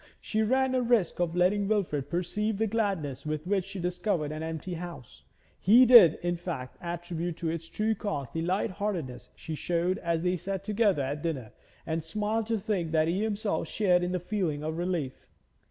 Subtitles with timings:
[0.19, 4.41] She ran a risk of letting Wilfrid perceive the gladness with which she discovered an
[4.41, 5.23] empty house;
[5.59, 10.23] he did, in fact, attribute to its true cause the light heartedness she showed as
[10.23, 11.51] they sat together at dinner,
[11.85, 15.27] and smiled to think that he himself shared in the feeling of relief.